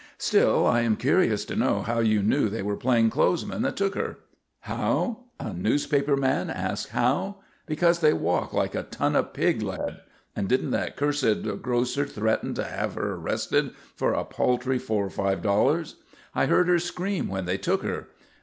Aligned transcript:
"Still 0.17 0.65
I 0.65 0.81
am 0.81 0.95
curious 0.95 1.45
to 1.45 1.55
know 1.55 1.83
how 1.83 1.99
you 1.99 2.23
knew 2.23 2.49
they 2.49 2.63
were 2.63 2.75
plain 2.75 3.11
clothes 3.11 3.45
men 3.45 3.61
that 3.61 3.75
took 3.77 3.93
her?" 3.93 4.17
"How? 4.61 5.25
A 5.39 5.53
newspaper 5.53 6.17
man 6.17 6.49
ask 6.49 6.89
how? 6.89 7.35
Because 7.67 7.99
they 7.99 8.11
walk 8.11 8.51
like 8.51 8.73
a 8.73 8.81
ton 8.81 9.15
of 9.15 9.31
pig 9.31 9.61
lead. 9.61 9.99
And 10.35 10.47
didn't 10.49 10.71
that 10.71 10.95
cursed 10.95 11.43
grocer 11.61 12.07
threaten 12.07 12.55
to 12.55 12.63
have 12.63 12.95
her 12.95 13.13
arrested 13.13 13.75
for 13.95 14.13
a 14.13 14.25
paltry 14.25 14.79
four 14.79 15.05
or 15.05 15.11
five 15.11 15.43
dollars? 15.43 15.97
I 16.33 16.47
heard 16.47 16.67
her 16.67 16.79
scream 16.79 17.27
when 17.27 17.45
they 17.45 17.59
took 17.59 17.83
her. 17.83 18.07